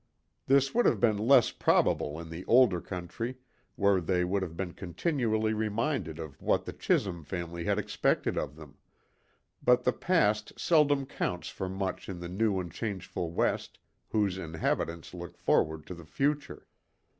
[0.47, 3.37] This would have been less probable in the older country,
[3.75, 8.55] where they would have been continually reminded of what the Chisholm family had expected of
[8.55, 8.79] them;
[9.61, 13.77] but the past seldom counts for much in the new and changeful West,
[14.09, 16.65] whose inhabitants look forward to the future.